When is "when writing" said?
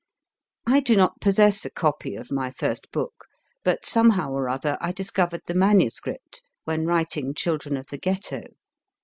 6.63-7.35